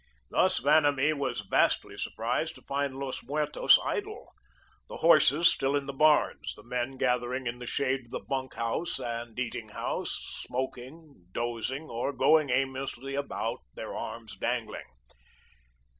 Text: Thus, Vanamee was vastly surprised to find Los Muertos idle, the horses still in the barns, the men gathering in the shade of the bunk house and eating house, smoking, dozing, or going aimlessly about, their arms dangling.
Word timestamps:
Thus, 0.31 0.57
Vanamee 0.57 1.13
was 1.13 1.41
vastly 1.41 1.95
surprised 1.95 2.55
to 2.55 2.63
find 2.63 2.97
Los 2.97 3.23
Muertos 3.23 3.77
idle, 3.85 4.33
the 4.89 4.95
horses 4.97 5.47
still 5.47 5.75
in 5.75 5.85
the 5.85 5.93
barns, 5.93 6.55
the 6.55 6.63
men 6.63 6.97
gathering 6.97 7.45
in 7.45 7.59
the 7.59 7.67
shade 7.67 8.05
of 8.05 8.09
the 8.11 8.19
bunk 8.19 8.55
house 8.55 8.97
and 8.97 9.37
eating 9.37 9.69
house, 9.69 10.09
smoking, 10.43 11.27
dozing, 11.33 11.83
or 11.87 12.13
going 12.13 12.49
aimlessly 12.49 13.13
about, 13.13 13.59
their 13.75 13.95
arms 13.95 14.35
dangling. 14.35 14.87